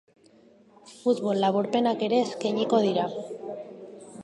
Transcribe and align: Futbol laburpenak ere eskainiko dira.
Futbol 1.01 1.41
laburpenak 1.43 2.03
ere 2.09 2.23
eskainiko 2.29 2.83
dira. 2.89 3.07